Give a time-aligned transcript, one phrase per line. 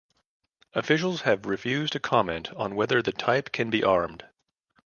[0.73, 4.25] Officials have refused to comment on whether the type can be armed.